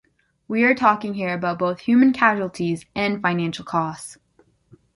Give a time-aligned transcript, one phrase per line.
[0.47, 4.17] We are talking here about both human casualties and financial costs.